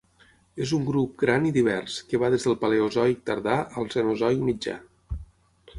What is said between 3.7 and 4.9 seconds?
al Cenozoic mitjà.